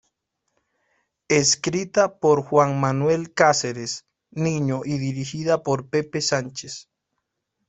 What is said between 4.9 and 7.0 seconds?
dirigida por Pepe Sánchez.